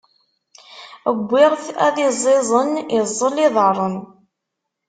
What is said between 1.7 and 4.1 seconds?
ad iẓẓiẓen, iẓẓel iḍaṛṛen.